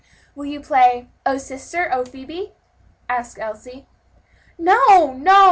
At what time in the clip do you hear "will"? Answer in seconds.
0.33-0.45